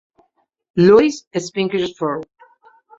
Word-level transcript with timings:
Louis 0.77 1.27
Simpkins-Ford. 1.37 2.25